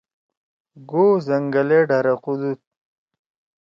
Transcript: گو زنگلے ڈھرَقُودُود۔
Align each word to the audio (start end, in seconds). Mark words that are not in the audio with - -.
گو 0.89 1.05
زنگلے 1.27 1.79
ڈھرَقُودُود۔ 1.89 2.59